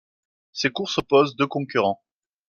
[0.51, 2.01] Ces courses opposent deux concurrents.